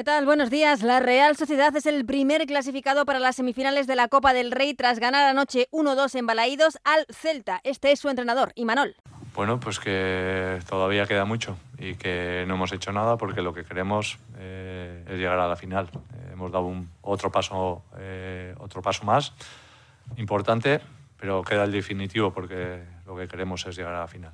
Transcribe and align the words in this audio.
¿Qué 0.00 0.04
tal? 0.04 0.24
Buenos 0.24 0.48
días. 0.48 0.82
La 0.82 0.98
Real 0.98 1.36
Sociedad 1.36 1.76
es 1.76 1.84
el 1.84 2.06
primer 2.06 2.46
clasificado 2.46 3.04
para 3.04 3.18
las 3.18 3.36
semifinales 3.36 3.86
de 3.86 3.96
la 3.96 4.08
Copa 4.08 4.32
del 4.32 4.50
Rey 4.50 4.72
tras 4.72 4.98
ganar 4.98 5.24
anoche 5.24 5.68
1-2 5.72 6.18
en 6.18 6.26
Balaídos 6.26 6.78
al 6.84 7.04
Celta. 7.12 7.60
Este 7.64 7.92
es 7.92 8.00
su 8.00 8.08
entrenador, 8.08 8.52
Imanol. 8.54 8.96
Bueno, 9.34 9.60
pues 9.60 9.78
que 9.78 10.58
todavía 10.66 11.04
queda 11.04 11.26
mucho 11.26 11.58
y 11.78 11.96
que 11.96 12.46
no 12.48 12.54
hemos 12.54 12.72
hecho 12.72 12.92
nada 12.92 13.18
porque 13.18 13.42
lo 13.42 13.52
que 13.52 13.62
queremos 13.62 14.18
eh, 14.38 15.04
es 15.06 15.18
llegar 15.18 15.38
a 15.38 15.46
la 15.46 15.56
final. 15.56 15.90
Eh, 15.92 16.30
hemos 16.32 16.50
dado 16.50 16.64
un, 16.64 16.88
otro, 17.02 17.30
paso, 17.30 17.82
eh, 17.98 18.54
otro 18.58 18.80
paso 18.80 19.04
más 19.04 19.34
importante, 20.16 20.80
pero 21.18 21.42
queda 21.42 21.64
el 21.64 21.72
definitivo 21.72 22.32
porque 22.32 22.84
lo 23.04 23.14
que 23.18 23.28
queremos 23.28 23.66
es 23.66 23.76
llegar 23.76 23.92
a 23.92 24.00
la 24.00 24.08
final. 24.08 24.32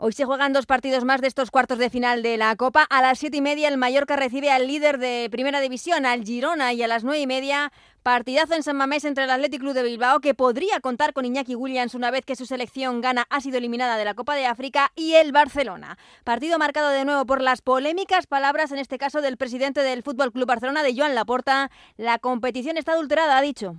Hoy 0.00 0.12
se 0.12 0.24
juegan 0.24 0.52
dos 0.52 0.64
partidos 0.64 1.04
más 1.04 1.20
de 1.20 1.26
estos 1.26 1.50
cuartos 1.50 1.76
de 1.76 1.90
final 1.90 2.22
de 2.22 2.36
la 2.36 2.54
Copa. 2.54 2.86
A 2.88 3.02
las 3.02 3.18
siete 3.18 3.38
y 3.38 3.40
media 3.40 3.66
el 3.66 3.78
Mallorca 3.78 4.14
recibe 4.14 4.48
al 4.48 4.68
líder 4.68 4.98
de 4.98 5.26
Primera 5.28 5.60
División, 5.60 6.06
al 6.06 6.22
Girona, 6.22 6.72
y 6.72 6.84
a 6.84 6.86
las 6.86 7.02
nueve 7.02 7.18
y 7.18 7.26
media 7.26 7.72
partidazo 8.04 8.54
en 8.54 8.62
San 8.62 8.76
Mamés 8.76 9.04
entre 9.04 9.24
el 9.24 9.30
Athletic 9.30 9.58
Club 9.58 9.74
de 9.74 9.82
Bilbao, 9.82 10.20
que 10.20 10.34
podría 10.34 10.78
contar 10.78 11.12
con 11.12 11.24
Iñaki 11.24 11.56
Williams 11.56 11.96
una 11.96 12.12
vez 12.12 12.24
que 12.24 12.36
su 12.36 12.46
selección 12.46 13.00
gana 13.00 13.26
ha 13.28 13.40
sido 13.40 13.58
eliminada 13.58 13.96
de 13.96 14.04
la 14.04 14.14
Copa 14.14 14.36
de 14.36 14.46
África, 14.46 14.92
y 14.94 15.14
el 15.14 15.32
Barcelona. 15.32 15.98
Partido 16.22 16.60
marcado 16.60 16.90
de 16.90 17.04
nuevo 17.04 17.26
por 17.26 17.42
las 17.42 17.60
polémicas 17.60 18.28
palabras, 18.28 18.70
en 18.70 18.78
este 18.78 18.98
caso 18.98 19.20
del 19.20 19.36
presidente 19.36 19.80
del 19.80 20.04
Fútbol 20.04 20.30
Club 20.30 20.46
Barcelona, 20.46 20.84
de 20.84 20.94
Joan 20.96 21.16
Laporta. 21.16 21.72
La 21.96 22.20
competición 22.20 22.76
está 22.76 22.92
adulterada, 22.92 23.36
ha 23.36 23.42
dicho. 23.42 23.74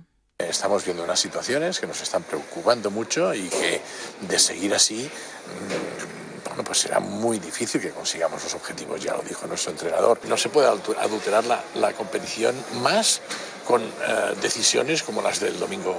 Estamos 0.48 0.84
viendo 0.84 1.04
unas 1.04 1.20
situaciones 1.20 1.80
que 1.80 1.86
nos 1.86 2.00
están 2.00 2.22
preocupando 2.22 2.90
mucho 2.90 3.34
y 3.34 3.48
que 3.48 3.80
de 4.20 4.38
seguir 4.38 4.74
así 4.74 5.04
mm, 5.04 6.48
bueno, 6.50 6.64
pues 6.64 6.78
será 6.78 6.98
muy 6.98 7.38
difícil 7.38 7.80
que 7.80 7.90
consigamos 7.90 8.42
los 8.42 8.54
objetivos, 8.54 9.00
ya 9.00 9.14
lo 9.14 9.22
dijo 9.22 9.46
nuestro 9.46 9.70
entrenador. 9.70 10.18
No 10.24 10.36
se 10.36 10.48
puede 10.48 10.66
adulterar 10.66 11.44
la, 11.44 11.62
la 11.76 11.92
competición 11.92 12.56
más 12.82 13.20
con 13.66 13.82
eh, 13.82 14.34
decisiones 14.42 15.04
como 15.04 15.22
las 15.22 15.38
del 15.38 15.58
domingo, 15.60 15.94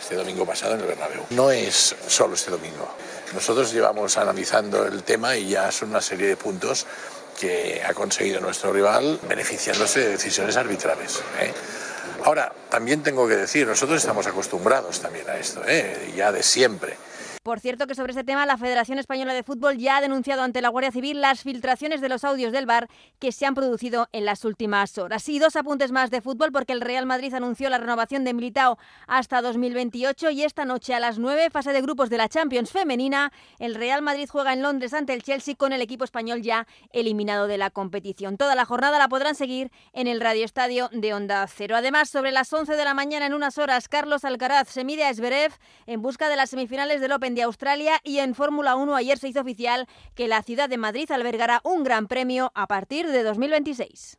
este 0.00 0.14
domingo 0.14 0.46
pasado 0.46 0.74
en 0.74 0.80
el 0.80 0.86
Bernabéu. 0.86 1.24
No 1.30 1.50
es 1.50 1.96
solo 2.06 2.34
este 2.34 2.52
domingo. 2.52 2.88
Nosotros 3.34 3.72
llevamos 3.72 4.16
analizando 4.16 4.86
el 4.86 5.02
tema 5.02 5.36
y 5.36 5.48
ya 5.48 5.72
son 5.72 5.90
una 5.90 6.00
serie 6.00 6.28
de 6.28 6.36
puntos 6.36 6.86
que 7.40 7.82
ha 7.84 7.92
conseguido 7.92 8.40
nuestro 8.40 8.72
rival 8.72 9.18
beneficiándose 9.28 10.00
de 10.00 10.08
decisiones 10.10 10.56
arbitrales. 10.56 11.20
¿eh? 11.40 11.52
Ahora, 12.24 12.52
también 12.70 13.02
tengo 13.02 13.28
que 13.28 13.36
decir, 13.36 13.66
nosotros 13.66 13.98
estamos 13.98 14.26
acostumbrados 14.26 15.00
también 15.00 15.28
a 15.28 15.36
esto, 15.36 15.62
¿eh? 15.66 16.12
ya 16.16 16.32
de 16.32 16.42
siempre. 16.42 16.96
Por 17.46 17.60
cierto 17.60 17.86
que 17.86 17.94
sobre 17.94 18.10
este 18.10 18.24
tema 18.24 18.44
la 18.44 18.56
Federación 18.56 18.98
Española 18.98 19.32
de 19.32 19.44
Fútbol 19.44 19.78
ya 19.78 19.98
ha 19.98 20.00
denunciado 20.00 20.42
ante 20.42 20.60
la 20.60 20.68
Guardia 20.68 20.90
Civil 20.90 21.20
las 21.20 21.44
filtraciones 21.44 22.00
de 22.00 22.08
los 22.08 22.24
audios 22.24 22.50
del 22.50 22.66
bar 22.66 22.88
que 23.20 23.30
se 23.30 23.46
han 23.46 23.54
producido 23.54 24.08
en 24.10 24.24
las 24.24 24.44
últimas 24.44 24.98
horas. 24.98 25.28
Y 25.28 25.38
dos 25.38 25.54
apuntes 25.54 25.92
más 25.92 26.10
de 26.10 26.20
fútbol 26.20 26.50
porque 26.50 26.72
el 26.72 26.80
Real 26.80 27.06
Madrid 27.06 27.32
anunció 27.32 27.70
la 27.70 27.78
renovación 27.78 28.24
de 28.24 28.34
Militao 28.34 28.78
hasta 29.06 29.42
2028 29.42 30.30
y 30.30 30.42
esta 30.42 30.64
noche 30.64 30.92
a 30.92 30.98
las 30.98 31.20
9, 31.20 31.50
fase 31.50 31.72
de 31.72 31.82
grupos 31.82 32.10
de 32.10 32.16
la 32.16 32.28
Champions 32.28 32.72
femenina, 32.72 33.30
el 33.60 33.76
Real 33.76 34.02
Madrid 34.02 34.28
juega 34.28 34.52
en 34.52 34.62
Londres 34.62 34.92
ante 34.92 35.12
el 35.12 35.22
Chelsea 35.22 35.54
con 35.54 35.72
el 35.72 35.80
equipo 35.80 36.02
español 36.02 36.42
ya 36.42 36.66
eliminado 36.90 37.46
de 37.46 37.58
la 37.58 37.70
competición. 37.70 38.38
Toda 38.38 38.56
la 38.56 38.64
jornada 38.64 38.98
la 38.98 39.06
podrán 39.06 39.36
seguir 39.36 39.70
en 39.92 40.08
el 40.08 40.20
Radio 40.20 40.44
Estadio 40.44 40.88
de 40.90 41.14
Onda 41.14 41.46
Cero. 41.46 41.76
Además, 41.76 42.10
sobre 42.10 42.32
las 42.32 42.52
11 42.52 42.74
de 42.74 42.84
la 42.84 42.94
mañana 42.94 43.26
en 43.26 43.34
unas 43.34 43.56
horas, 43.56 43.86
Carlos 43.86 44.24
Alcaraz 44.24 44.68
se 44.68 44.82
mide 44.82 45.04
a 45.04 45.10
Esberev 45.10 45.52
en 45.86 46.02
busca 46.02 46.28
de 46.28 46.34
las 46.34 46.50
semifinales 46.50 47.00
del 47.00 47.12
Open 47.12 47.35
de 47.36 47.42
Australia 47.42 48.00
y 48.02 48.18
en 48.18 48.34
Fórmula 48.34 48.74
1 48.74 48.96
ayer 48.96 49.18
se 49.18 49.28
hizo 49.28 49.42
oficial 49.42 49.86
que 50.14 50.26
la 50.26 50.42
ciudad 50.42 50.68
de 50.68 50.78
Madrid 50.78 51.10
albergará 51.12 51.60
un 51.62 51.84
gran 51.84 52.08
premio 52.08 52.50
a 52.54 52.66
partir 52.66 53.06
de 53.06 53.22
2026. 53.22 54.18